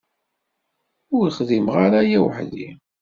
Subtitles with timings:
[1.17, 2.67] Ur xdimeɣ ara aya weḥd-i.